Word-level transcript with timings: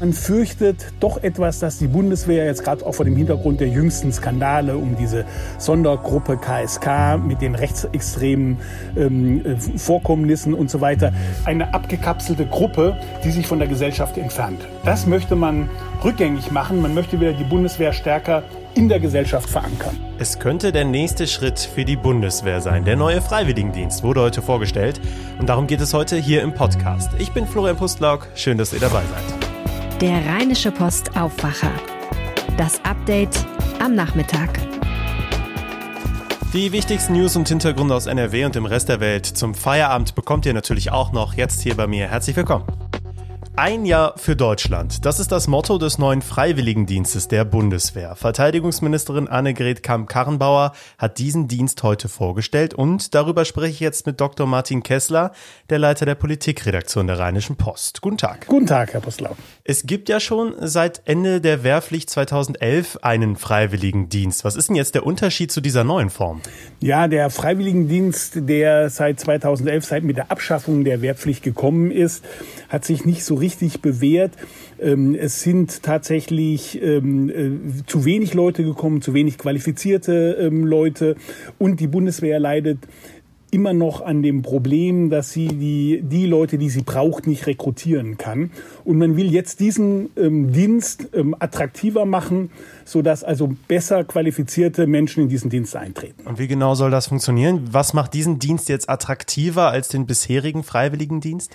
Man 0.00 0.14
fürchtet 0.14 0.94
doch 0.98 1.22
etwas, 1.22 1.58
dass 1.58 1.76
die 1.76 1.86
Bundeswehr 1.86 2.46
jetzt 2.46 2.64
gerade 2.64 2.86
auch 2.86 2.94
vor 2.94 3.04
dem 3.04 3.16
Hintergrund 3.16 3.60
der 3.60 3.68
jüngsten 3.68 4.14
Skandale 4.14 4.78
um 4.78 4.96
diese 4.96 5.26
Sondergruppe 5.58 6.38
KSK 6.38 7.18
mit 7.22 7.42
den 7.42 7.54
rechtsextremen 7.54 8.56
ähm, 8.96 9.44
äh, 9.44 9.56
Vorkommnissen 9.78 10.54
und 10.54 10.70
so 10.70 10.80
weiter, 10.80 11.12
eine 11.44 11.74
abgekapselte 11.74 12.46
Gruppe, 12.46 12.96
die 13.24 13.30
sich 13.30 13.46
von 13.46 13.58
der 13.58 13.68
Gesellschaft 13.68 14.16
entfernt. 14.16 14.66
Das 14.86 15.06
möchte 15.06 15.36
man 15.36 15.68
rückgängig 16.02 16.50
machen. 16.50 16.80
Man 16.80 16.94
möchte 16.94 17.20
wieder 17.20 17.34
die 17.34 17.44
Bundeswehr 17.44 17.92
stärker 17.92 18.42
in 18.74 18.88
der 18.88 19.00
Gesellschaft 19.00 19.48
verankern. 19.48 19.98
Es 20.18 20.38
könnte 20.38 20.72
der 20.72 20.84
nächste 20.84 21.26
Schritt 21.26 21.58
für 21.58 21.84
die 21.84 21.96
Bundeswehr 21.96 22.60
sein. 22.60 22.84
Der 22.84 22.96
neue 22.96 23.22
Freiwilligendienst 23.22 24.02
wurde 24.02 24.20
heute 24.20 24.42
vorgestellt 24.42 25.00
und 25.38 25.48
darum 25.48 25.66
geht 25.66 25.80
es 25.80 25.94
heute 25.94 26.16
hier 26.16 26.42
im 26.42 26.54
Podcast. 26.54 27.10
Ich 27.18 27.32
bin 27.32 27.46
Florian 27.46 27.76
Pustlauk, 27.76 28.28
schön, 28.34 28.58
dass 28.58 28.72
ihr 28.72 28.80
dabei 28.80 29.02
seid. 29.02 30.00
Der 30.00 30.24
Rheinische 30.26 30.70
Post 30.70 31.16
Aufwacher. 31.16 31.72
Das 32.56 32.80
Update 32.84 33.46
am 33.82 33.94
Nachmittag. 33.94 34.58
Die 36.52 36.72
wichtigsten 36.72 37.12
News 37.12 37.36
und 37.36 37.48
Hintergründe 37.48 37.94
aus 37.94 38.06
NRW 38.06 38.44
und 38.44 38.56
dem 38.56 38.66
Rest 38.66 38.88
der 38.88 38.98
Welt 38.98 39.24
zum 39.24 39.54
Feierabend 39.54 40.16
bekommt 40.16 40.46
ihr 40.46 40.52
natürlich 40.52 40.90
auch 40.90 41.12
noch 41.12 41.34
jetzt 41.34 41.60
hier 41.60 41.76
bei 41.76 41.86
mir. 41.86 42.08
Herzlich 42.08 42.34
willkommen. 42.34 42.64
Ein 43.56 43.84
Jahr 43.84 44.14
für 44.16 44.36
Deutschland. 44.36 45.04
Das 45.04 45.18
ist 45.18 45.32
das 45.32 45.48
Motto 45.48 45.76
des 45.76 45.98
neuen 45.98 46.22
Freiwilligendienstes 46.22 47.26
der 47.28 47.44
Bundeswehr. 47.44 48.14
Verteidigungsministerin 48.14 49.28
Annegret 49.28 49.82
Kamp-Karrenbauer 49.82 50.72
hat 50.98 51.18
diesen 51.18 51.48
Dienst 51.48 51.82
heute 51.82 52.08
vorgestellt 52.08 52.74
und 52.74 53.14
darüber 53.14 53.44
spreche 53.44 53.72
ich 53.72 53.80
jetzt 53.80 54.06
mit 54.06 54.20
Dr. 54.20 54.46
Martin 54.46 54.82
Kessler, 54.82 55.32
der 55.68 55.80
Leiter 55.80 56.06
der 56.06 56.14
Politikredaktion 56.14 57.08
der 57.08 57.18
Rheinischen 57.18 57.56
Post. 57.56 58.00
Guten 58.00 58.18
Tag. 58.18 58.46
Guten 58.46 58.66
Tag, 58.66 58.94
Herr 58.94 59.00
Postlau. 59.00 59.36
Es 59.64 59.84
gibt 59.84 60.08
ja 60.08 60.20
schon 60.20 60.54
seit 60.60 61.02
Ende 61.04 61.40
der 61.40 61.64
Wehrpflicht 61.64 62.08
2011 62.08 62.98
einen 63.02 63.36
Freiwilligendienst. 63.36 64.44
Was 64.44 64.54
ist 64.54 64.68
denn 64.68 64.76
jetzt 64.76 64.94
der 64.94 65.04
Unterschied 65.04 65.50
zu 65.50 65.60
dieser 65.60 65.82
neuen 65.82 66.08
Form? 66.08 66.40
Ja, 66.78 67.08
der 67.08 67.28
Freiwilligendienst, 67.30 68.48
der 68.48 68.88
seit 68.90 69.18
2011, 69.20 69.84
seit 69.84 70.04
mit 70.04 70.16
der 70.16 70.30
Abschaffung 70.30 70.84
der 70.84 71.02
Wehrpflicht 71.02 71.42
gekommen 71.42 71.90
ist, 71.90 72.24
hat 72.68 72.84
sich 72.84 73.04
nicht 73.04 73.24
so 73.24 73.39
richtig 73.40 73.80
bewährt. 73.80 74.32
Ähm, 74.78 75.14
es 75.14 75.42
sind 75.42 75.82
tatsächlich 75.82 76.80
ähm, 76.82 77.28
äh, 77.30 77.86
zu 77.86 78.04
wenig 78.04 78.34
Leute 78.34 78.64
gekommen, 78.64 79.02
zu 79.02 79.14
wenig 79.14 79.38
qualifizierte 79.38 80.36
ähm, 80.40 80.64
Leute 80.64 81.16
und 81.58 81.80
die 81.80 81.86
Bundeswehr 81.88 82.38
leidet 82.38 82.78
immer 83.50 83.72
noch 83.72 84.00
an 84.00 84.22
dem 84.22 84.42
Problem, 84.42 85.10
dass 85.10 85.32
sie 85.32 85.48
die, 85.48 86.00
die 86.02 86.26
Leute, 86.26 86.58
die 86.58 86.70
sie 86.70 86.82
braucht, 86.82 87.26
nicht 87.26 87.46
rekrutieren 87.46 88.16
kann. 88.16 88.50
Und 88.84 88.98
man 88.98 89.16
will 89.16 89.32
jetzt 89.32 89.60
diesen 89.60 90.10
ähm, 90.16 90.52
Dienst 90.52 91.08
ähm, 91.12 91.34
attraktiver 91.38 92.04
machen, 92.04 92.50
sodass 92.84 93.24
also 93.24 93.54
besser 93.68 94.04
qualifizierte 94.04 94.86
Menschen 94.86 95.24
in 95.24 95.28
diesen 95.28 95.50
Dienst 95.50 95.76
eintreten. 95.76 96.26
Und 96.26 96.38
wie 96.38 96.48
genau 96.48 96.74
soll 96.74 96.90
das 96.90 97.08
funktionieren? 97.08 97.68
Was 97.70 97.94
macht 97.94 98.14
diesen 98.14 98.38
Dienst 98.38 98.68
jetzt 98.68 98.88
attraktiver 98.88 99.70
als 99.70 99.88
den 99.88 100.06
bisherigen 100.06 100.62
Freiwilligendienst? 100.62 101.52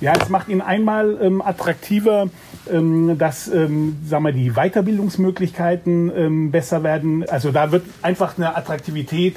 Ja, 0.00 0.12
es 0.20 0.28
macht 0.28 0.48
ihn 0.48 0.60
einmal 0.60 1.18
ähm, 1.20 1.42
attraktiver, 1.42 2.28
ähm, 2.72 3.18
dass 3.18 3.48
ähm, 3.48 3.96
sagen 4.06 4.24
wir, 4.24 4.32
die 4.32 4.52
Weiterbildungsmöglichkeiten 4.52 6.12
ähm, 6.16 6.50
besser 6.50 6.82
werden. 6.82 7.28
Also 7.28 7.52
da 7.52 7.72
wird 7.72 7.84
einfach 8.02 8.36
eine 8.36 8.56
Attraktivität 8.56 9.36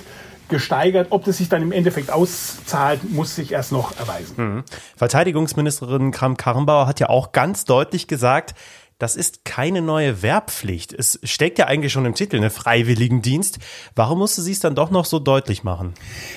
gesteigert. 0.49 1.07
Ob 1.11 1.25
das 1.25 1.37
sich 1.37 1.49
dann 1.49 1.61
im 1.61 1.71
Endeffekt 1.71 2.11
auszahlt, 2.11 3.09
muss 3.11 3.35
sich 3.35 3.51
erst 3.51 3.71
noch 3.71 3.97
erweisen. 3.97 4.33
Mhm. 4.37 4.63
Verteidigungsministerin 4.97 6.11
Kram-Karrenbauer 6.11 6.87
hat 6.87 6.99
ja 6.99 7.09
auch 7.09 7.31
ganz 7.31 7.65
deutlich 7.65 8.07
gesagt, 8.07 8.55
das 8.99 9.15
ist 9.15 9.45
keine 9.45 9.81
neue 9.81 10.21
Wehrpflicht. 10.21 10.91
Es 10.91 11.19
steckt 11.23 11.57
ja 11.57 11.67
eigentlich 11.67 11.93
schon 11.93 12.05
im 12.05 12.15
Titel, 12.15 12.35
eine 12.35 12.49
Freiwilligendienst. 12.49 13.59
Warum 13.95 14.19
musste 14.19 14.41
sie 14.41 14.51
es 14.51 14.59
dann 14.59 14.75
doch 14.75 14.91
noch 14.91 15.05
so 15.05 15.19
deutlich 15.19 15.63
machen? 15.63 15.93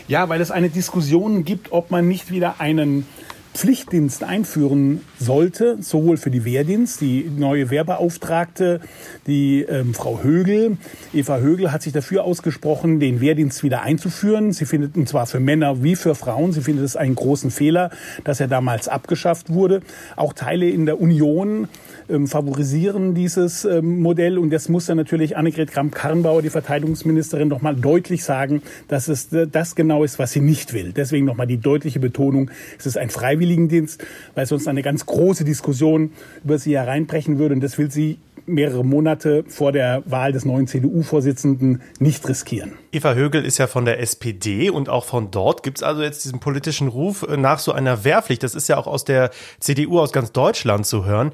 Ja, 0.07 0.29
weil 0.29 0.41
es 0.41 0.53
eine 0.53 0.71
Diskussion 0.71 1.45
gibt, 1.45 1.73
ob 1.73 1.91
man 1.91 2.07
nicht 2.07 2.31
wieder 2.31 2.61
einen 2.61 3.09
Pflichtdienst 3.55 4.25
einführen 4.25 5.03
sollte, 5.19 5.77
sowohl 5.81 6.17
für 6.17 6.31
die 6.31 6.45
Wehrdienst, 6.45 7.01
die 7.01 7.31
neue 7.37 7.71
Wehrbeauftragte, 7.71 8.81
die 9.27 9.63
ähm, 9.63 9.93
Frau 9.93 10.23
Högel, 10.23 10.79
Eva 11.13 11.39
Högel 11.39 11.71
hat 11.71 11.83
sich 11.83 11.93
dafür 11.93 12.25
ausgesprochen, 12.25 12.99
den 12.99 13.21
Wehrdienst 13.21 13.63
wieder 13.63 13.83
einzuführen. 13.83 14.53
Sie 14.53 14.65
findet, 14.65 14.97
und 14.97 15.09
zwar 15.09 15.27
für 15.27 15.41
Männer 15.41 15.83
wie 15.83 15.97
für 15.97 16.15
Frauen, 16.15 16.53
sie 16.53 16.63
findet 16.63 16.85
es 16.85 16.97
einen 16.97 17.15
großen 17.15 17.51
Fehler, 17.51 17.91
dass 18.25 18.41
er 18.41 18.49
damals 18.49 18.89
abgeschafft 18.89 19.53
wurde. 19.53 19.83
Auch 20.17 20.33
Teile 20.33 20.69
in 20.69 20.87
der 20.87 21.01
Union 21.01 21.69
ähm, 22.13 22.29
favorisieren 22.29 23.15
dieses 23.15 23.65
ähm, 23.65 24.01
Modell 24.01 24.39
und 24.39 24.51
das 24.51 24.69
muss 24.69 24.87
dann 24.87 24.97
natürlich 24.97 25.37
Annegret 25.37 25.71
Kramp-Karrenbauer, 25.71 26.43
die 26.43 26.51
Verteidigungsministerin, 26.51 27.49
noch 27.49 27.63
mal 27.63 27.75
deutlich 27.75 28.25
sagen, 28.25 28.63
dass 28.89 29.09
es 29.09 29.31
das 29.31 29.75
genau 29.75 30.05
ist, 30.05 30.19
was 30.19 30.33
sie 30.33 30.41
nicht 30.41 30.73
will. 30.73 30.93
Deswegen 30.93 31.27
noch 31.27 31.37
mal 31.37 31.47
die 31.47 31.59
deutliche 31.59 31.99
Betonung, 31.99 32.51
es 32.79 32.87
ist 32.87 32.99
ein 32.99 33.11
Freiwilligendienst, 33.11 34.05
weil 34.35 34.47
sonst 34.47 34.69
eine 34.69 34.83
ganz 34.83 35.07
große 35.07 35.45
Diskussion 35.45 36.13
über 36.45 36.59
sie 36.59 36.77
hereinbrechen 36.77 37.39
würde. 37.39 37.55
Und 37.55 37.63
das 37.63 37.79
will 37.79 37.91
sie 37.91 38.19
mehrere 38.47 38.85
Monate 38.85 39.45
vor 39.49 39.73
der 39.73 40.03
Wahl 40.07 40.33
des 40.33 40.45
neuen 40.45 40.67
CDU-Vorsitzenden 40.67 41.83
nicht 41.99 42.29
riskieren. 42.29 42.73
Eva 42.91 43.15
Högel 43.15 43.45
ist 43.45 43.59
ja 43.59 43.67
von 43.67 43.85
der 43.85 44.01
SPD 44.01 44.71
und 44.71 44.89
auch 44.89 45.05
von 45.05 45.31
dort 45.31 45.63
gibt 45.63 45.79
es 45.79 45.83
also 45.83 46.03
jetzt 46.03 46.25
diesen 46.25 46.41
politischen 46.41 46.89
Ruf 46.89 47.27
nach 47.37 47.59
so 47.59 47.73
einer 47.73 48.05
Wehrpflicht. 48.05 48.43
Das 48.43 48.55
ist 48.55 48.69
ja 48.69 48.77
auch 48.77 48.87
aus 48.87 49.05
der 49.05 49.31
CDU 49.61 50.01
aus 50.01 50.13
ganz 50.13 50.33
Deutschland 50.33 50.87
zu 50.87 51.05
hören. 51.05 51.33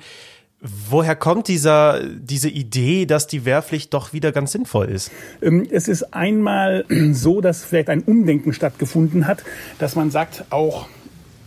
Woher 0.60 1.14
kommt 1.14 1.46
dieser, 1.46 2.00
diese 2.02 2.48
Idee, 2.48 3.06
dass 3.06 3.28
die 3.28 3.44
Wehrpflicht 3.44 3.94
doch 3.94 4.12
wieder 4.12 4.32
ganz 4.32 4.50
sinnvoll 4.50 4.86
ist? 4.86 5.12
Ähm, 5.41 5.64
es 5.70 5.86
ist 5.86 6.14
einmal 6.14 6.84
so, 7.12 7.41
dass 7.41 7.64
vielleicht 7.64 7.88
ein 7.88 8.02
Umdenken 8.02 8.52
stattgefunden 8.52 9.28
hat, 9.28 9.44
dass 9.78 9.94
man 9.94 10.10
sagt, 10.10 10.44
auch 10.50 10.88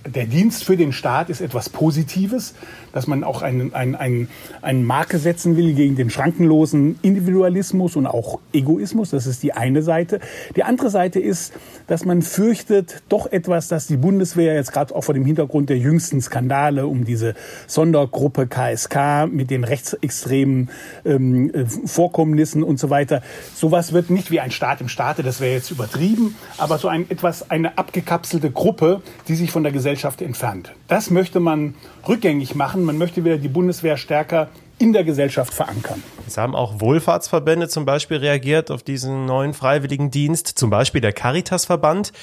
der 0.06 0.26
Dienst 0.26 0.64
für 0.64 0.78
den 0.78 0.94
Staat 0.94 1.30
ist 1.30 1.42
etwas 1.42 1.70
Positives, 1.70 2.54
dass 2.92 3.08
man 3.08 3.24
auch 3.24 3.42
einen, 3.42 3.74
einen, 3.74 3.96
einen, 3.96 4.30
einen 4.62 4.84
Marke 4.84 5.20
setzen 5.20 5.56
will 5.58 5.74
gegen 5.74 5.96
den 5.96 6.10
schrankenlosen 6.10 7.00
Individualismus 7.02 7.96
und 7.96 8.08
auch 8.08 8.40
Egoismus. 8.52 9.12
Das 9.12 9.28
ist 9.28 9.44
die 9.44 9.54
eine 9.54 9.84
Seite. 9.84 10.20
Die 10.56 10.64
andere 10.64 10.90
Seite 10.90 11.20
ist, 11.20 11.54
dass 11.88 12.04
man 12.06 12.22
fürchtet 12.22 13.04
doch 13.10 13.32
etwas, 13.32 13.68
dass 13.68 13.88
die 13.88 13.98
Bundeswehr 13.98 14.56
jetzt 14.56 14.74
gerade 14.74 14.94
auch 14.96 15.04
vor 15.04 15.14
dem 15.14 15.26
Hintergrund 15.26 15.70
der 15.70 15.78
jüngsten 15.78 16.22
Skandale 16.22 16.88
um 16.88 17.06
diese 17.06 17.36
Sondergruppe 17.68 18.48
KSK 18.48 19.28
mit 19.32 19.50
den 19.50 19.64
rechtsextremen 19.64 20.70
ähm, 21.06 21.54
äh, 21.54 21.66
Vorkommnissen 21.66 22.64
und 22.64 22.80
so 22.80 22.90
weiter. 22.90 23.22
Sowas 23.56 23.94
wird 23.94 24.10
nicht 24.10 24.32
wie 24.32 24.40
ein 24.40 24.52
Staat 24.52 24.82
im 24.82 24.90
Staate, 24.90 25.24
das 25.24 25.40
wäre 25.42 25.54
jetzt 25.54 25.72
übertrieben, 25.72 26.36
aber 26.58 26.78
so 26.78 26.88
ein 26.88 27.10
etwas 27.10 27.50
eine 27.50 27.78
abgekapselte 27.78 28.52
Gruppe, 28.52 29.02
die 29.28 29.36
sich 29.36 29.52
von 29.52 29.64
der 29.64 29.72
Gesellschaft 29.72 29.91
Gesellschaft 29.92 30.22
entfernt. 30.22 30.72
Das 30.88 31.10
möchte 31.10 31.42
man 31.42 31.76
rückgängig 32.08 32.56
machen. 32.56 32.86
Man 32.86 32.98
möchte 32.98 33.26
wieder 33.26 33.38
die 33.38 33.50
Bundeswehr 33.50 33.98
stärker 33.98 34.48
in 34.80 34.94
der 34.94 35.04
Gesellschaft 35.04 35.54
verankern. 35.54 36.02
Es 36.26 36.38
haben 36.38 36.56
auch 36.56 36.80
Wohlfahrtsverbände 36.80 37.68
zum 37.68 37.84
Beispiel 37.86 38.18
reagiert 38.18 38.72
auf 38.72 38.84
diesen 38.84 39.26
neuen 39.26 39.54
Freiwilligendienst, 39.54 40.48
zum 40.48 40.70
Beispiel 40.70 41.02
der 41.02 41.12
Caritas-Verband. 41.12 42.14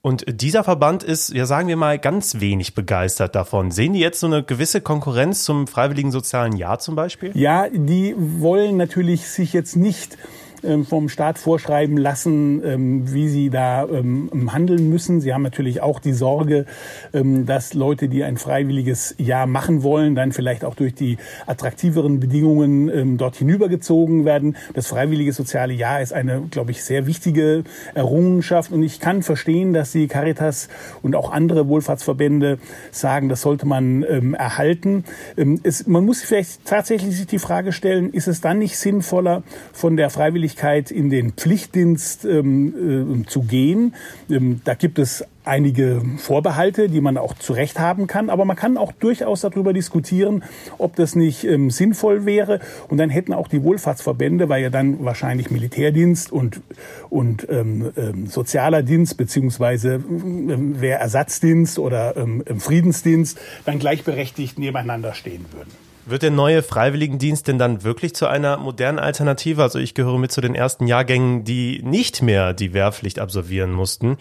Und 0.00 0.24
dieser 0.26 0.64
Verband 0.64 1.02
ist, 1.02 1.28
ja 1.34 1.44
sagen 1.44 1.68
wir 1.68 1.76
mal, 1.76 1.98
ganz 1.98 2.40
wenig 2.40 2.74
begeistert 2.74 3.34
davon. 3.34 3.70
Sehen 3.72 3.92
die 3.92 4.00
jetzt 4.00 4.20
so 4.20 4.26
eine 4.26 4.42
gewisse 4.42 4.80
Konkurrenz 4.80 5.44
zum 5.44 5.66
Freiwilligen 5.66 6.12
Sozialen 6.12 6.56
Jahr 6.56 6.78
zum 6.78 6.96
Beispiel? 6.96 7.32
Ja, 7.34 7.68
die 7.68 8.14
wollen 8.16 8.78
natürlich 8.78 9.28
sich 9.28 9.52
jetzt 9.52 9.76
nicht 9.76 10.16
vom 10.88 11.08
Staat 11.08 11.38
vorschreiben 11.38 11.96
lassen, 11.96 12.62
ähm, 12.64 13.12
wie 13.12 13.28
sie 13.28 13.50
da 13.50 13.86
ähm, 13.86 14.52
handeln 14.52 14.88
müssen. 14.88 15.20
Sie 15.20 15.32
haben 15.32 15.42
natürlich 15.42 15.80
auch 15.80 16.00
die 16.00 16.12
Sorge, 16.12 16.66
dass 17.12 17.74
Leute, 17.74 18.08
die 18.08 18.24
ein 18.24 18.36
freiwilliges 18.36 19.14
Jahr 19.18 19.46
machen 19.46 19.82
wollen, 19.82 20.14
dann 20.14 20.32
vielleicht 20.32 20.64
auch 20.64 20.74
durch 20.74 20.94
die 20.94 21.18
attraktiveren 21.46 22.20
Bedingungen 22.20 23.16
dort 23.18 23.36
hinübergezogen 23.36 24.24
werden. 24.24 24.56
Das 24.74 24.86
freiwillige 24.86 25.32
soziale 25.32 25.72
Jahr 25.72 26.00
ist 26.00 26.12
eine, 26.12 26.42
glaube 26.50 26.70
ich, 26.70 26.82
sehr 26.82 27.06
wichtige 27.06 27.64
Errungenschaft 27.94 28.72
und 28.72 28.82
ich 28.82 29.00
kann 29.00 29.22
verstehen, 29.22 29.72
dass 29.72 29.92
die 29.92 30.08
Caritas 30.08 30.68
und 31.02 31.14
auch 31.14 31.30
andere 31.30 31.68
Wohlfahrtsverbände 31.68 32.58
sagen, 32.90 33.28
das 33.28 33.42
sollte 33.42 33.66
man 33.66 34.02
erhalten. 34.02 35.04
Es, 35.62 35.86
man 35.86 36.04
muss 36.04 36.22
vielleicht 36.22 36.64
tatsächlich 36.64 37.16
sich 37.16 37.26
die 37.26 37.38
Frage 37.38 37.72
stellen, 37.72 38.12
ist 38.12 38.28
es 38.28 38.40
dann 38.40 38.58
nicht 38.58 38.78
sinnvoller, 38.78 39.42
von 39.72 39.96
der 39.96 40.10
freiwilligen 40.10 40.47
Möglichkeit, 40.48 40.90
in 40.90 41.10
den 41.10 41.32
Pflichtdienst 41.32 42.24
ähm, 42.24 43.22
äh, 43.22 43.26
zu 43.26 43.42
gehen. 43.42 43.94
Ähm, 44.30 44.62
da 44.64 44.72
gibt 44.72 44.98
es 44.98 45.24
einige 45.44 46.00
Vorbehalte, 46.16 46.88
die 46.88 47.02
man 47.02 47.18
auch 47.18 47.34
zu 47.34 47.52
Recht 47.52 47.78
haben 47.78 48.06
kann. 48.06 48.30
Aber 48.30 48.46
man 48.46 48.56
kann 48.56 48.78
auch 48.78 48.92
durchaus 48.92 49.42
darüber 49.42 49.74
diskutieren, 49.74 50.42
ob 50.78 50.96
das 50.96 51.16
nicht 51.16 51.44
ähm, 51.44 51.70
sinnvoll 51.70 52.24
wäre. 52.24 52.60
Und 52.88 52.96
dann 52.96 53.10
hätten 53.10 53.34
auch 53.34 53.48
die 53.48 53.62
Wohlfahrtsverbände, 53.62 54.48
weil 54.48 54.62
ja 54.62 54.70
dann 54.70 55.04
wahrscheinlich 55.04 55.50
Militärdienst 55.50 56.32
und, 56.32 56.62
und 57.10 57.46
ähm, 57.50 57.90
ähm, 57.98 58.26
sozialer 58.26 58.82
Dienst 58.82 59.18
beziehungsweise 59.18 59.94
ähm, 59.94 60.80
Wehrersatzdienst 60.80 61.78
oder 61.78 62.16
ähm, 62.16 62.42
Friedensdienst 62.58 63.38
dann 63.66 63.78
gleichberechtigt 63.78 64.58
nebeneinander 64.58 65.12
stehen 65.12 65.44
würden. 65.52 65.87
Wird 66.08 66.22
der 66.22 66.30
neue 66.30 66.62
Freiwilligendienst 66.62 67.48
denn 67.48 67.58
dann 67.58 67.84
wirklich 67.84 68.14
zu 68.14 68.26
einer 68.26 68.56
modernen 68.56 68.98
Alternative? 68.98 69.62
Also 69.62 69.78
ich 69.78 69.92
gehöre 69.92 70.18
mit 70.18 70.32
zu 70.32 70.40
den 70.40 70.54
ersten 70.54 70.86
Jahrgängen, 70.86 71.44
die 71.44 71.82
nicht 71.84 72.22
mehr 72.22 72.54
die 72.54 72.72
Wehrpflicht 72.72 73.18
absolvieren 73.18 73.72
mussten. 73.72 74.16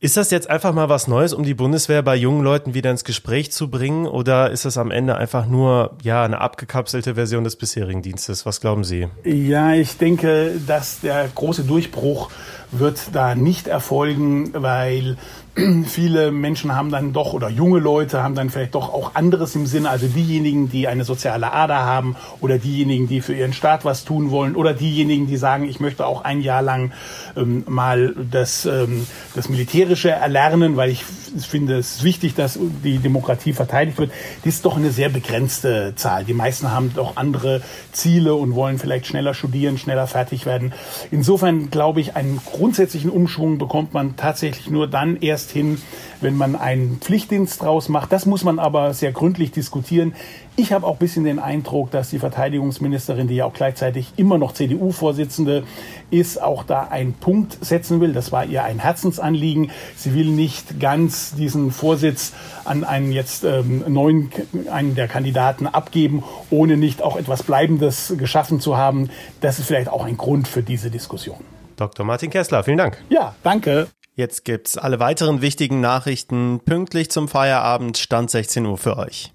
Ist 0.00 0.16
das 0.16 0.30
jetzt 0.30 0.48
einfach 0.48 0.72
mal 0.72 0.88
was 0.88 1.08
Neues, 1.08 1.32
um 1.32 1.42
die 1.42 1.54
Bundeswehr 1.54 2.02
bei 2.02 2.14
jungen 2.14 2.44
Leuten 2.44 2.72
wieder 2.72 2.92
ins 2.92 3.02
Gespräch 3.02 3.50
zu 3.50 3.68
bringen? 3.68 4.06
Oder 4.06 4.50
ist 4.50 4.64
das 4.64 4.78
am 4.78 4.92
Ende 4.92 5.16
einfach 5.16 5.48
nur, 5.48 5.96
ja, 6.04 6.22
eine 6.22 6.40
abgekapselte 6.40 7.16
Version 7.16 7.42
des 7.42 7.56
bisherigen 7.56 8.00
Dienstes? 8.00 8.46
Was 8.46 8.60
glauben 8.60 8.84
Sie? 8.84 9.08
Ja, 9.24 9.74
ich 9.74 9.96
denke, 9.96 10.52
dass 10.68 11.00
der 11.00 11.28
große 11.34 11.64
Durchbruch 11.64 12.30
wird 12.70 13.00
da 13.12 13.34
nicht 13.34 13.66
erfolgen, 13.66 14.52
weil 14.52 15.16
viele 15.86 16.30
Menschen 16.30 16.74
haben 16.74 16.90
dann 16.90 17.12
doch 17.12 17.32
oder 17.32 17.48
junge 17.48 17.78
Leute 17.78 18.22
haben 18.22 18.34
dann 18.34 18.50
vielleicht 18.50 18.74
doch 18.74 18.92
auch 18.92 19.14
anderes 19.14 19.54
im 19.54 19.66
Sinne, 19.66 19.90
also 19.90 20.06
diejenigen, 20.06 20.70
die 20.70 20.88
eine 20.88 21.04
soziale 21.04 21.52
Ader 21.52 21.78
haben 21.78 22.16
oder 22.40 22.58
diejenigen, 22.58 23.08
die 23.08 23.20
für 23.20 23.34
ihren 23.34 23.52
Staat 23.52 23.84
was 23.84 24.04
tun 24.04 24.30
wollen 24.30 24.56
oder 24.56 24.74
diejenigen, 24.74 25.26
die 25.26 25.36
sagen, 25.36 25.68
ich 25.68 25.80
möchte 25.80 26.06
auch 26.06 26.22
ein 26.22 26.40
Jahr 26.40 26.62
lang 26.62 26.92
ähm, 27.36 27.64
mal 27.66 28.14
das, 28.30 28.66
ähm, 28.66 29.06
das 29.34 29.48
Militärische 29.48 30.10
erlernen, 30.10 30.76
weil 30.76 30.90
ich 30.90 31.04
finde 31.46 31.78
es 31.78 32.02
wichtig, 32.02 32.34
dass 32.34 32.58
die 32.84 32.98
Demokratie 32.98 33.52
verteidigt 33.52 33.98
wird. 33.98 34.12
Das 34.44 34.54
ist 34.54 34.64
doch 34.64 34.76
eine 34.76 34.90
sehr 34.90 35.08
begrenzte 35.08 35.94
Zahl. 35.96 36.24
Die 36.24 36.34
meisten 36.34 36.70
haben 36.70 36.92
doch 36.94 37.16
andere 37.16 37.62
Ziele 37.92 38.34
und 38.34 38.54
wollen 38.54 38.78
vielleicht 38.78 39.06
schneller 39.06 39.34
studieren, 39.34 39.78
schneller 39.78 40.06
fertig 40.06 40.46
werden. 40.46 40.72
Insofern 41.10 41.70
glaube 41.70 42.00
ich, 42.00 42.16
einen 42.16 42.40
grundsätzlichen 42.44 43.10
Umschwung 43.10 43.58
bekommt 43.58 43.94
man 43.94 44.16
tatsächlich 44.16 44.68
nur 44.68 44.86
dann 44.86 45.16
erst 45.16 45.38
erst 45.38 45.52
hin, 45.52 45.78
wenn 46.20 46.36
man 46.36 46.56
einen 46.56 46.98
Pflichtdienst 47.00 47.62
draus 47.62 47.88
macht. 47.88 48.10
Das 48.12 48.26
muss 48.26 48.42
man 48.42 48.58
aber 48.58 48.92
sehr 48.92 49.12
gründlich 49.12 49.52
diskutieren. 49.52 50.14
Ich 50.58 50.72
habe 50.72 50.84
auch 50.88 50.94
ein 50.94 50.98
bisschen 50.98 51.22
den 51.22 51.38
Eindruck, 51.38 51.92
dass 51.92 52.10
die 52.10 52.18
Verteidigungsministerin, 52.18 53.28
die 53.28 53.36
ja 53.36 53.44
auch 53.44 53.52
gleichzeitig 53.52 54.14
immer 54.16 54.38
noch 54.38 54.50
CDU-Vorsitzende 54.54 55.62
ist, 56.10 56.42
auch 56.42 56.64
da 56.64 56.88
einen 56.88 57.12
Punkt 57.12 57.64
setzen 57.64 58.00
will. 58.00 58.12
Das 58.12 58.32
war 58.32 58.44
ihr 58.44 58.64
ein 58.64 58.80
Herzensanliegen. 58.80 59.70
Sie 59.94 60.14
will 60.14 60.26
nicht 60.26 60.80
ganz 60.80 61.36
diesen 61.36 61.70
Vorsitz 61.70 62.32
an 62.64 62.82
einen 62.82 63.12
jetzt 63.12 63.44
ähm, 63.44 63.84
neuen, 63.86 64.32
einen 64.68 64.96
der 64.96 65.06
Kandidaten 65.06 65.68
abgeben, 65.68 66.24
ohne 66.50 66.76
nicht 66.76 67.02
auch 67.02 67.16
etwas 67.16 67.44
Bleibendes 67.44 68.14
geschaffen 68.18 68.58
zu 68.58 68.76
haben. 68.76 69.10
Das 69.40 69.60
ist 69.60 69.66
vielleicht 69.66 69.88
auch 69.88 70.04
ein 70.04 70.16
Grund 70.16 70.48
für 70.48 70.64
diese 70.64 70.90
Diskussion. 70.90 71.38
Dr. 71.76 72.04
Martin 72.04 72.30
Kessler, 72.30 72.64
vielen 72.64 72.78
Dank. 72.78 72.98
Ja, 73.10 73.36
danke. 73.44 73.86
Jetzt 74.16 74.44
gibt's 74.44 74.76
alle 74.76 74.98
weiteren 74.98 75.40
wichtigen 75.40 75.80
Nachrichten 75.80 76.58
pünktlich 76.64 77.12
zum 77.12 77.28
Feierabend, 77.28 77.96
Stand 77.96 78.32
16 78.32 78.66
Uhr 78.66 78.76
für 78.76 78.96
euch. 78.96 79.32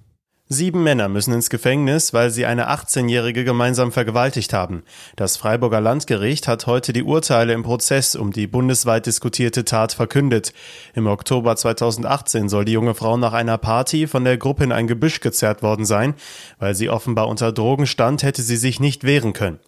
Sieben 0.54 0.84
Männer 0.84 1.10
müssen 1.10 1.34
ins 1.34 1.50
Gefängnis, 1.50 2.14
weil 2.14 2.30
sie 2.30 2.46
eine 2.46 2.70
18-Jährige 2.70 3.44
gemeinsam 3.44 3.92
vergewaltigt 3.92 4.54
haben. 4.54 4.84
Das 5.16 5.36
Freiburger 5.36 5.82
Landgericht 5.82 6.48
hat 6.48 6.68
heute 6.68 6.94
die 6.94 7.04
Urteile 7.04 7.54
im 7.54 7.64
Prozess 7.64 8.16
um 8.16 8.32
die 8.32 8.46
bundesweit 8.46 9.08
diskutierte 9.08 9.66
Tat 9.66 9.94
verkündet. 9.94 10.54
Im 10.94 11.08
Oktober 11.08 11.56
2018 11.56 12.50
soll 12.50 12.66
die 12.66 12.72
junge 12.72 12.94
Frau 12.94 13.18
nach 13.18 13.34
einer 13.34 13.58
Party 13.58 14.06
von 14.06 14.24
der 14.24 14.38
Gruppe 14.38 14.64
in 14.64 14.72
ein 14.72 14.88
Gebüsch 14.88 15.20
gezerrt 15.20 15.64
worden 15.64 15.86
sein. 15.86 16.14
Weil 16.60 16.76
sie 16.76 16.90
offenbar 16.90 17.28
unter 17.28 17.52
Drogen 17.52 17.88
stand, 17.88 18.22
hätte 18.22 18.44
sie 18.44 18.58
sich 18.58 18.80
nicht 18.80 19.04
wehren 19.04 19.34
können. 19.34 19.60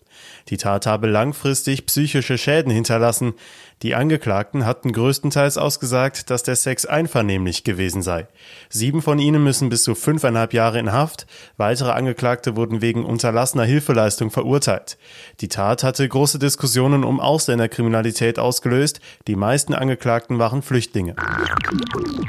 Die 0.49 0.57
Tat 0.57 0.85
habe 0.85 1.07
langfristig 1.07 1.85
psychische 1.85 2.37
Schäden 2.37 2.71
hinterlassen. 2.71 3.33
Die 3.81 3.93
Angeklagten 3.93 4.65
hatten 4.65 4.93
größtenteils 4.93 5.57
ausgesagt, 5.57 6.29
dass 6.29 6.43
der 6.43 6.55
Sex 6.55 6.85
einvernehmlich 6.85 7.65
gewesen 7.65 8.01
sei. 8.01 8.27
Sieben 8.69 9.01
von 9.01 9.19
ihnen 9.19 9.43
müssen 9.43 9.67
bis 9.67 9.83
zu 9.83 9.95
fünfeinhalb 9.95 10.53
Jahre 10.53 10.79
in 10.79 10.93
Haft. 10.93 11.27
Weitere 11.57 11.91
Angeklagte 11.91 12.55
wurden 12.55 12.81
wegen 12.81 13.03
unterlassener 13.03 13.65
Hilfeleistung 13.65 14.31
verurteilt. 14.31 14.97
Die 15.41 15.49
Tat 15.49 15.83
hatte 15.83 16.07
große 16.07 16.39
Diskussionen 16.39 17.03
um 17.03 17.19
Ausländerkriminalität 17.19 18.39
ausgelöst. 18.39 19.01
Die 19.27 19.35
meisten 19.35 19.73
Angeklagten 19.73 20.39
waren 20.39 20.61
Flüchtlinge. 20.61 21.15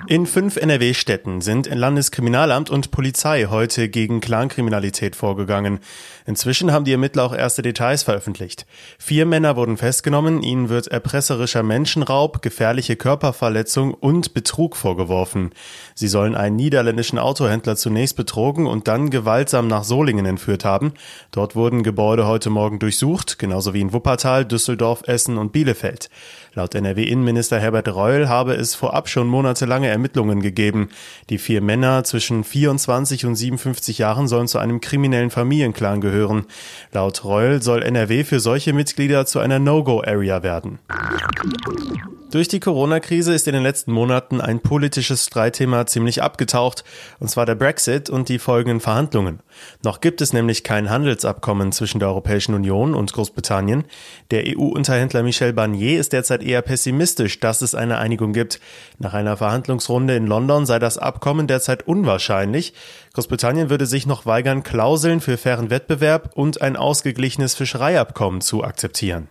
In 0.08 0.26
fünf 0.26 0.56
NRW-Städten 0.56 1.40
sind 1.40 1.72
Landeskriminalamt 1.72 2.70
und 2.70 2.90
Polizei 2.90 3.46
heute 3.48 3.88
gegen 3.88 4.20
Clankriminalität 4.20 5.14
vorgegangen. 5.14 5.78
Inzwischen 6.26 6.72
haben 6.72 6.84
die 6.84 6.92
Ermittler 6.92 7.24
auch 7.24 7.34
erste 7.34 7.62
Details 7.62 7.75
veröffentlicht. 7.76 8.66
Vier 8.98 9.26
Männer 9.26 9.56
wurden 9.56 9.76
festgenommen, 9.76 10.42
ihnen 10.42 10.68
wird 10.68 10.88
erpresserischer 10.88 11.62
Menschenraub, 11.62 12.42
gefährliche 12.42 12.96
Körperverletzung 12.96 13.94
und 13.94 14.34
Betrug 14.34 14.76
vorgeworfen. 14.76 15.50
Sie 15.94 16.08
sollen 16.08 16.34
einen 16.34 16.56
niederländischen 16.56 17.18
Autohändler 17.18 17.76
zunächst 17.76 18.16
betrogen 18.16 18.66
und 18.66 18.88
dann 18.88 19.10
gewaltsam 19.10 19.68
nach 19.68 19.84
Solingen 19.84 20.26
entführt 20.26 20.64
haben. 20.64 20.94
Dort 21.30 21.54
wurden 21.56 21.82
Gebäude 21.82 22.26
heute 22.26 22.50
Morgen 22.50 22.78
durchsucht, 22.78 23.38
genauso 23.38 23.74
wie 23.74 23.80
in 23.80 23.92
Wuppertal, 23.92 24.44
Düsseldorf, 24.44 25.02
Essen 25.06 25.38
und 25.38 25.52
Bielefeld. 25.52 26.08
Laut 26.56 26.74
NRW-Innenminister 26.74 27.60
Herbert 27.60 27.88
Reul 27.94 28.28
habe 28.28 28.54
es 28.54 28.74
vorab 28.74 29.10
schon 29.10 29.26
monatelange 29.26 29.88
Ermittlungen 29.88 30.40
gegeben. 30.40 30.88
Die 31.28 31.36
vier 31.36 31.60
Männer 31.60 32.02
zwischen 32.04 32.44
24 32.44 33.26
und 33.26 33.36
57 33.36 33.98
Jahren 33.98 34.26
sollen 34.26 34.48
zu 34.48 34.58
einem 34.58 34.80
kriminellen 34.80 35.28
Familienclan 35.28 36.00
gehören. 36.00 36.46
Laut 36.92 37.26
Reul 37.26 37.60
soll 37.66 37.82
NRW 37.82 38.24
für 38.24 38.40
solche 38.40 38.72
Mitglieder 38.72 39.26
zu 39.26 39.40
einer 39.40 39.58
No-Go-Area 39.58 40.42
werden. 40.42 40.78
Durch 42.30 42.48
die 42.48 42.60
Corona-Krise 42.60 43.32
ist 43.32 43.46
in 43.46 43.54
den 43.54 43.62
letzten 43.62 43.92
Monaten 43.92 44.40
ein 44.40 44.60
politisches 44.60 45.24
Streitthema 45.24 45.86
ziemlich 45.86 46.22
abgetaucht, 46.22 46.84
und 47.20 47.28
zwar 47.28 47.46
der 47.46 47.54
Brexit 47.54 48.10
und 48.10 48.28
die 48.28 48.38
folgenden 48.38 48.80
Verhandlungen. 48.80 49.40
Noch 49.84 50.00
gibt 50.00 50.20
es 50.20 50.32
nämlich 50.32 50.64
kein 50.64 50.90
Handelsabkommen 50.90 51.72
zwischen 51.72 51.98
der 51.98 52.08
Europäischen 52.08 52.54
Union 52.54 52.94
und 52.94 53.12
Großbritannien. 53.12 53.84
Der 54.32 54.44
EU-Unterhändler 54.46 55.22
Michel 55.22 55.52
Barnier 55.52 56.00
ist 56.00 56.12
derzeit 56.12 56.42
eher 56.42 56.62
pessimistisch, 56.62 57.38
dass 57.40 57.62
es 57.62 57.74
eine 57.74 57.98
Einigung 57.98 58.32
gibt. 58.32 58.60
Nach 58.98 59.14
einer 59.14 59.36
Verhandlungsrunde 59.36 60.16
in 60.16 60.26
London 60.26 60.66
sei 60.66 60.78
das 60.78 60.98
Abkommen 60.98 61.46
derzeit 61.46 61.86
unwahrscheinlich. 61.86 62.74
Großbritannien 63.16 63.70
würde 63.70 63.86
sich 63.86 64.06
noch 64.06 64.26
weigern, 64.26 64.62
Klauseln 64.62 65.22
für 65.22 65.38
fairen 65.38 65.70
Wettbewerb 65.70 66.32
und 66.34 66.60
ein 66.60 66.76
ausgeglichenes 66.76 67.54
Fischereiabkommen 67.54 68.42
zu 68.42 68.62
akzeptieren. 68.62 69.26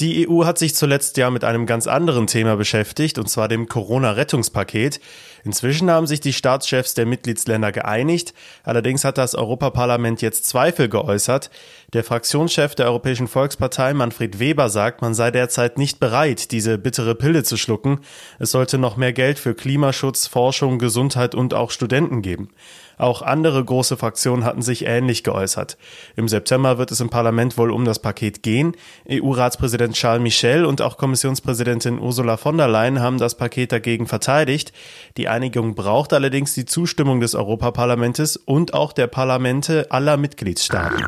Die 0.00 0.26
EU 0.26 0.46
hat 0.46 0.56
sich 0.56 0.74
zuletzt 0.74 1.18
ja 1.18 1.28
mit 1.28 1.44
einem 1.44 1.66
ganz 1.66 1.86
anderen 1.86 2.26
Thema 2.26 2.56
beschäftigt, 2.56 3.18
und 3.18 3.28
zwar 3.28 3.48
dem 3.48 3.68
Corona-Rettungspaket. 3.68 4.98
Inzwischen 5.44 5.90
haben 5.90 6.06
sich 6.06 6.20
die 6.20 6.32
Staatschefs 6.32 6.94
der 6.94 7.04
Mitgliedsländer 7.04 7.70
geeinigt, 7.70 8.32
allerdings 8.64 9.04
hat 9.04 9.18
das 9.18 9.34
Europaparlament 9.34 10.22
jetzt 10.22 10.46
Zweifel 10.46 10.88
geäußert. 10.88 11.50
Der 11.92 12.02
Fraktionschef 12.02 12.74
der 12.74 12.86
Europäischen 12.86 13.28
Volkspartei 13.28 13.92
Manfred 13.92 14.38
Weber 14.38 14.70
sagt, 14.70 15.02
man 15.02 15.12
sei 15.12 15.30
derzeit 15.30 15.76
nicht 15.76 16.00
bereit, 16.00 16.50
diese 16.50 16.78
bittere 16.78 17.14
Pille 17.14 17.42
zu 17.42 17.58
schlucken. 17.58 18.00
Es 18.38 18.52
sollte 18.52 18.78
noch 18.78 18.96
mehr 18.96 19.12
Geld 19.12 19.38
für 19.38 19.54
Klimaschutz, 19.54 20.26
Forschung, 20.26 20.78
Gesundheit 20.78 21.34
und 21.34 21.52
auch 21.52 21.70
Studenten 21.70 22.22
geben. 22.22 22.48
Auch 23.00 23.22
andere 23.22 23.64
große 23.64 23.96
Fraktionen 23.96 24.44
hatten 24.44 24.60
sich 24.60 24.84
ähnlich 24.84 25.24
geäußert. 25.24 25.78
Im 26.16 26.28
September 26.28 26.76
wird 26.76 26.90
es 26.92 27.00
im 27.00 27.08
Parlament 27.08 27.56
wohl 27.56 27.70
um 27.70 27.86
das 27.86 27.98
Paket 27.98 28.42
gehen. 28.42 28.76
EU-Ratspräsident 29.10 29.89
Charles 29.92 30.22
Michel 30.22 30.64
und 30.64 30.82
auch 30.82 30.96
Kommissionspräsidentin 30.96 31.98
Ursula 31.98 32.36
von 32.36 32.56
der 32.56 32.68
Leyen 32.68 33.00
haben 33.00 33.18
das 33.18 33.36
Paket 33.36 33.72
dagegen 33.72 34.06
verteidigt. 34.06 34.72
Die 35.16 35.28
Einigung 35.28 35.74
braucht 35.74 36.12
allerdings 36.12 36.54
die 36.54 36.64
Zustimmung 36.64 37.20
des 37.20 37.34
Europaparlamentes 37.34 38.36
und 38.36 38.74
auch 38.74 38.92
der 38.92 39.06
Parlamente 39.06 39.90
aller 39.90 40.16
Mitgliedstaaten. 40.16 41.06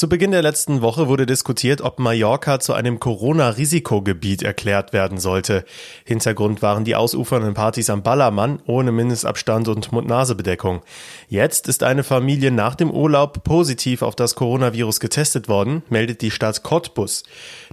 Zu 0.00 0.08
Beginn 0.08 0.30
der 0.30 0.40
letzten 0.40 0.80
Woche 0.80 1.08
wurde 1.08 1.26
diskutiert, 1.26 1.82
ob 1.82 1.98
Mallorca 1.98 2.58
zu 2.58 2.72
einem 2.72 3.00
Corona-Risikogebiet 3.00 4.42
erklärt 4.42 4.94
werden 4.94 5.18
sollte. 5.18 5.62
Hintergrund 6.06 6.62
waren 6.62 6.86
die 6.86 6.96
ausufernden 6.96 7.52
Partys 7.52 7.90
am 7.90 8.02
Ballermann 8.02 8.62
ohne 8.64 8.92
Mindestabstand 8.92 9.68
und 9.68 9.92
Mund-Nase-Bedeckung. 9.92 10.80
Jetzt 11.28 11.68
ist 11.68 11.82
eine 11.82 12.02
Familie 12.02 12.50
nach 12.50 12.76
dem 12.76 12.90
Urlaub 12.90 13.44
positiv 13.44 14.00
auf 14.00 14.16
das 14.16 14.36
Coronavirus 14.36 15.00
getestet 15.00 15.50
worden, 15.50 15.82
meldet 15.90 16.22
die 16.22 16.30
Stadt 16.30 16.62
Cottbus. 16.62 17.24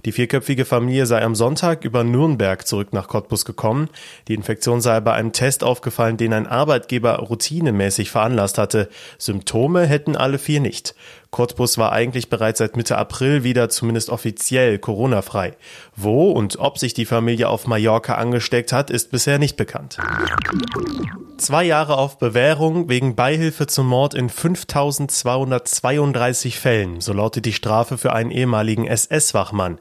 Die 0.04 0.12
vierköpfige 0.12 0.66
Familie 0.66 1.06
sei 1.06 1.22
am 1.22 1.34
Sonntag 1.34 1.82
über 1.82 2.04
Nürnberg 2.04 2.66
zurück 2.66 2.92
nach 2.92 3.08
Cottbus 3.08 3.46
gekommen. 3.46 3.88
Die 4.28 4.34
Infektion 4.34 4.82
sei 4.82 5.00
bei 5.00 5.14
einem 5.14 5.32
Test 5.32 5.64
aufgefallen, 5.64 6.18
den 6.18 6.34
ein 6.34 6.46
Arbeitgeber 6.46 7.20
routinemäßig 7.20 8.10
veranlasst 8.10 8.58
hatte. 8.58 8.90
Symptome 9.16 9.86
hätten 9.86 10.14
alle 10.14 10.38
vier 10.38 10.60
nicht. 10.60 10.94
Cottbus 11.30 11.76
war 11.76 11.92
eigentlich 11.92 12.30
bereits 12.30 12.58
seit 12.58 12.76
Mitte 12.76 12.96
April 12.96 13.44
wieder 13.44 13.68
zumindest 13.68 14.10
offiziell 14.10 14.78
Corona-frei. 14.78 15.56
Wo 15.94 16.30
und 16.30 16.58
ob 16.58 16.78
sich 16.78 16.94
die 16.94 17.04
Familie 17.04 17.48
auf 17.48 17.66
Mallorca 17.66 18.14
angesteckt 18.14 18.72
hat, 18.72 18.90
ist 18.90 19.10
bisher 19.10 19.38
nicht 19.38 19.56
bekannt. 19.56 19.98
Zwei 21.36 21.64
Jahre 21.64 21.98
auf 21.98 22.18
Bewährung 22.18 22.88
wegen 22.88 23.14
Beihilfe 23.14 23.66
zum 23.66 23.88
Mord 23.88 24.14
in 24.14 24.28
5232 24.28 26.58
Fällen, 26.58 27.00
so 27.00 27.12
lautet 27.12 27.44
die 27.44 27.52
Strafe 27.52 27.98
für 27.98 28.12
einen 28.12 28.30
ehemaligen 28.30 28.86
SS-Wachmann. 28.86 29.78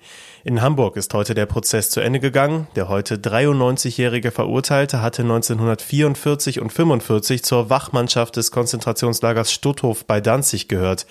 In 0.48 0.62
Hamburg 0.62 0.96
ist 0.96 1.14
heute 1.14 1.34
der 1.34 1.46
Prozess 1.46 1.90
zu 1.90 2.00
Ende 2.00 2.22
gegangen. 2.22 2.68
Der 2.78 2.88
heute 2.88 3.16
93-jährige 3.16 4.32
Verurteilte 4.32 5.02
hatte 5.02 5.24
1944 5.24 6.62
und 6.62 6.72
45 6.72 7.44
zur 7.44 7.70
Wachmannschaft 7.70 8.38
des 8.38 8.52
Konzentrationslagers 8.52 9.52
Stutthof 9.52 10.06
bei 10.06 10.22
Danzig 10.22 10.70
gehört. 10.70 11.06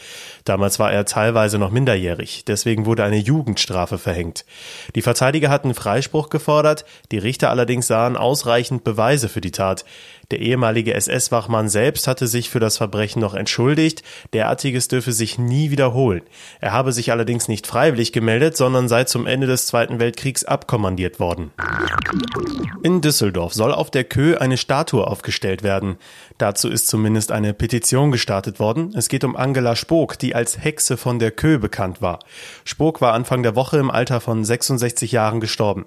Damals 0.44 0.78
war 0.78 0.92
er 0.92 1.04
teilweise 1.04 1.58
noch 1.58 1.70
minderjährig. 1.70 2.44
Deswegen 2.44 2.86
wurde 2.86 3.04
eine 3.04 3.18
Jugendstrafe 3.18 3.98
verhängt. 3.98 4.44
Die 4.94 5.02
Verteidiger 5.02 5.50
hatten 5.50 5.74
Freispruch 5.74 6.28
gefordert. 6.30 6.84
Die 7.12 7.18
Richter 7.18 7.50
allerdings 7.50 7.86
sahen 7.86 8.16
ausreichend 8.16 8.84
Beweise 8.84 9.28
für 9.28 9.40
die 9.40 9.50
Tat. 9.50 9.84
Der 10.32 10.40
ehemalige 10.40 10.92
SS-Wachmann 10.94 11.68
selbst 11.68 12.08
hatte 12.08 12.26
sich 12.26 12.50
für 12.50 12.58
das 12.58 12.78
Verbrechen 12.78 13.20
noch 13.20 13.34
entschuldigt. 13.34 14.02
Derartiges 14.32 14.88
dürfe 14.88 15.12
sich 15.12 15.38
nie 15.38 15.70
wiederholen. 15.70 16.22
Er 16.60 16.72
habe 16.72 16.92
sich 16.92 17.12
allerdings 17.12 17.46
nicht 17.46 17.66
freiwillig 17.66 18.12
gemeldet, 18.12 18.56
sondern 18.56 18.88
sei 18.88 19.04
zum 19.04 19.26
Ende 19.26 19.46
des 19.46 19.66
Zweiten 19.66 20.00
Weltkriegs 20.00 20.44
abkommandiert 20.44 21.20
worden. 21.20 21.52
In 22.82 23.00
Düsseldorf 23.00 23.54
soll 23.54 23.72
auf 23.72 23.90
der 23.90 24.04
Kö 24.04 24.36
eine 24.36 24.56
Statue 24.56 25.06
aufgestellt 25.06 25.62
werden. 25.62 25.96
Dazu 26.38 26.68
ist 26.68 26.88
zumindest 26.88 27.30
eine 27.30 27.54
Petition 27.54 28.10
gestartet 28.10 28.58
worden. 28.58 28.92
Es 28.96 29.08
geht 29.08 29.22
um 29.22 29.36
Angela 29.36 29.76
Die 30.16 30.34
als 30.34 30.62
Hexe 30.62 30.96
von 30.96 31.18
der 31.18 31.30
Kö 31.30 31.58
bekannt 31.58 32.02
war. 32.02 32.20
Spok 32.64 33.00
war 33.00 33.12
Anfang 33.12 33.42
der 33.42 33.56
Woche 33.56 33.78
im 33.78 33.90
Alter 33.90 34.20
von 34.20 34.44
66 34.44 35.12
Jahren 35.12 35.40
gestorben. 35.40 35.86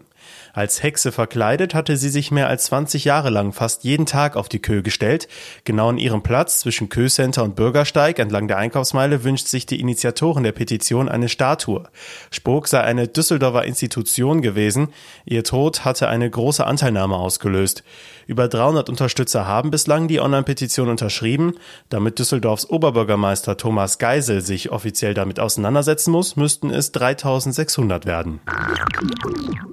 Als 0.54 0.82
Hexe 0.84 1.12
verkleidet 1.12 1.74
hatte 1.74 1.96
sie 1.98 2.10
sich 2.10 2.32
mehr 2.32 2.48
als 2.48 2.66
20 2.66 3.06
Jahre 3.06 3.30
lang 3.30 3.54
fast 3.54 3.84
jeden 3.84 4.06
Tag 4.06 4.36
auf 4.36 4.50
die 4.50 4.62
Kö 4.62 4.82
gestellt. 4.82 5.28
Genau 5.64 5.90
an 5.90 5.98
ihrem 5.98 6.24
Platz 6.24 6.60
zwischen 6.60 6.90
Köcenter 6.90 7.44
und 7.44 7.56
Bürgersteig 7.56 8.20
entlang 8.20 8.48
der 8.48 8.58
Einkaufsmeile 8.58 9.24
wünscht 9.24 9.48
sich 9.48 9.66
die 9.66 9.80
Initiatorin 9.80 10.44
der 10.44 10.52
Petition 10.52 11.10
eine 11.10 11.30
Statue. 11.30 11.84
Spok 12.32 12.68
sei 12.68 12.82
eine 12.82 13.08
Düsseldorfer 13.08 13.66
Institution 13.66 14.42
gewesen. 14.42 14.90
Ihr 15.26 15.44
Tod 15.44 15.86
hatte 15.86 16.08
eine 16.08 16.30
große 16.30 16.66
Anteilnahme 16.66 17.16
ausgelöst. 17.16 17.84
Über 18.30 18.48
300 18.48 18.90
Unterstützer 18.90 19.48
haben 19.48 19.72
bislang 19.72 20.08
die 20.08 20.20
Online-Petition 20.20 20.88
unterschrieben. 20.88 21.56
Damit 21.90 22.20
Düsseldorfs 22.20 22.70
Oberbürgermeister 22.70 23.58
Thomas 23.58 23.98
Geisel 23.98 24.42
sich 24.42 24.72
offiziell 24.72 25.16
damit 25.16 25.40
auseinandersetzen 25.40 26.12
muss, 26.12 26.36
müssten 26.36 26.70
es 26.70 26.92
3600 26.92 28.06
werden. 28.06 28.40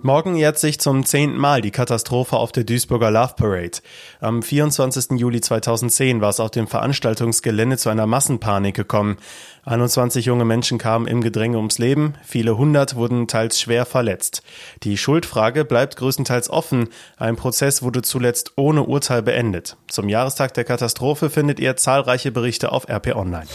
Morgen 0.01 0.37
jährt 0.37 0.59
sich 0.59 0.81
zum 0.81 1.05
zehnten 1.05 1.37
Mal 1.37 1.61
die 1.61 1.71
Katastrophe 1.71 2.39
auf 2.39 2.51
der 2.51 2.65
Duisburger 2.65 3.11
Love 3.11 3.35
Parade. 3.37 3.79
Am 4.21 4.43
24. 4.43 5.19
Juli 5.19 5.43
2010 5.43 6.23
war 6.23 6.31
es 6.31 6.41
auf 6.41 6.51
dem 6.51 6.67
Veranstaltungsgelände 6.67 7.77
zu 7.77 7.91
einer 7.91 8.07
Massenpanik 8.07 8.75
gekommen. 8.75 9.19
21 9.66 10.25
junge 10.25 10.44
Menschen 10.44 10.78
kamen 10.78 11.08
im 11.08 11.23
Gedränge 11.23 11.56
ums 11.56 11.78
Leben, 11.78 12.14
viele 12.25 12.56
hundert 12.56 12.94
wurden 12.94 13.26
teils 13.26 13.61
schwer 13.61 13.85
verletzt. 13.85 14.42
Die 14.85 14.96
Schuldfrage 14.96 15.64
bleibt 15.64 15.96
größtenteils 15.96 16.49
offen. 16.50 16.88
Ein 17.16 17.35
Prozess 17.35 17.82
wurde 17.82 18.02
zuletzt 18.02 18.52
ohne 18.54 18.85
Urteil 18.85 19.23
beendet. 19.23 19.76
Zum 19.88 20.08
Jahrestag 20.08 20.54
der 20.54 20.62
Katastrophe 20.62 21.30
findet 21.30 21.58
ihr 21.58 21.76
zahlreiche 21.76 22.30
Berichte 22.30 22.70
auf 22.70 22.88
RP 22.88 23.16
Online. 23.16 23.46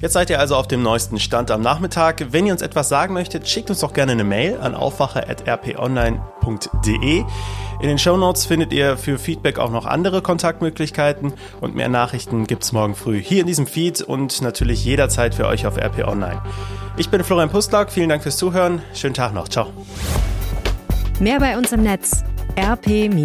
Jetzt 0.00 0.12
seid 0.12 0.28
ihr 0.28 0.38
also 0.38 0.56
auf 0.56 0.68
dem 0.68 0.82
neuesten 0.82 1.18
Stand 1.18 1.50
am 1.50 1.62
Nachmittag. 1.62 2.26
Wenn 2.30 2.44
ihr 2.46 2.52
uns 2.52 2.60
etwas 2.60 2.90
sagen 2.90 3.14
möchtet, 3.14 3.48
schickt 3.48 3.70
uns 3.70 3.78
doch 3.80 3.94
gerne 3.94 4.12
eine 4.12 4.24
Mail 4.24 4.60
an 4.60 4.74
aufwache.rponline.de. 4.74 7.24
In 7.80 7.88
den 7.88 7.98
Show 7.98 8.18
Notes 8.18 8.44
findet 8.44 8.72
ihr 8.72 8.98
für 8.98 9.18
Feedback 9.18 9.58
auch 9.58 9.70
noch 9.70 9.86
andere 9.86 10.22
Kontaktmöglichkeiten 10.22 11.32
und 11.60 11.74
mehr 11.74 11.88
Nachrichten 11.88 12.46
gibt's 12.46 12.72
morgen 12.72 12.94
früh 12.94 13.20
hier 13.22 13.40
in 13.40 13.46
diesem 13.46 13.66
Feed 13.66 14.02
und 14.02 14.42
natürlich 14.42 14.84
jederzeit 14.84 15.34
für 15.34 15.46
euch 15.46 15.66
auf 15.66 15.78
RP 15.78 16.06
Online. 16.06 16.42
Ich 16.98 17.08
bin 17.08 17.24
Florian 17.24 17.48
Pustlauk, 17.50 17.90
vielen 17.90 18.10
Dank 18.10 18.22
fürs 18.22 18.36
Zuhören. 18.36 18.82
Schönen 18.94 19.14
Tag 19.14 19.34
noch. 19.34 19.48
Ciao. 19.48 19.72
Mehr 21.20 21.40
bei 21.40 21.56
uns 21.56 21.72
im 21.72 21.82
Netz 21.82 22.22
rp-online.de 22.58 23.16